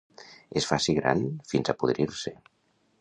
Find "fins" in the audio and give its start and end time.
1.53-1.69